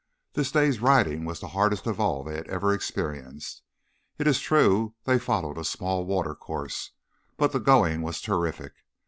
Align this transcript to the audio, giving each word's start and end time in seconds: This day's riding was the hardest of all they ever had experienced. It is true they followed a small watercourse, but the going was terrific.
This 0.33 0.51
day's 0.51 0.79
riding 0.79 1.25
was 1.25 1.39
the 1.41 1.49
hardest 1.49 1.85
of 1.85 1.99
all 1.99 2.23
they 2.23 2.35
ever 2.45 2.71
had 2.71 2.75
experienced. 2.75 3.61
It 4.17 4.25
is 4.25 4.39
true 4.39 4.95
they 5.03 5.19
followed 5.19 5.59
a 5.59 5.63
small 5.63 6.07
watercourse, 6.07 6.93
but 7.37 7.51
the 7.51 7.59
going 7.59 8.01
was 8.01 8.19
terrific. 8.19 8.73